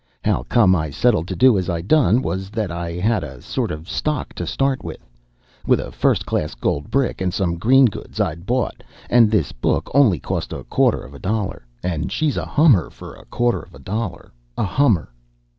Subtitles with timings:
[0.23, 3.69] How come I settled to do as I done was that I had a sort
[3.69, 5.07] of stock to start with,
[5.67, 9.91] with a fust class gold brick, and some green goods I'd bought; and this book
[9.93, 11.67] only cost a quatter of a dollar.
[11.83, 14.31] And she's a hummer for a quatter of a dollar!
[14.57, 15.11] A hummer!"